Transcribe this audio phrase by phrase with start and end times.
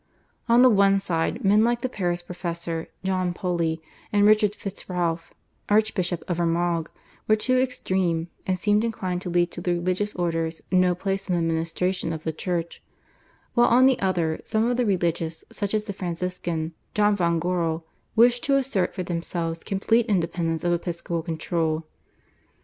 [0.49, 5.35] On the one side, men like the Paris professor, John Poilly and Richard Fitzralph,
[5.69, 6.89] Archbishop of Armagh,
[7.27, 11.35] were too extreme and seemed inclined to leave to the religious orders no place in
[11.35, 12.81] the ministration of the Church,
[13.53, 17.85] while on the other, some of the religious, such as the Franciscan, John von Gorrel,
[18.15, 21.83] wished to assert for themselves complete independence of episcopal control.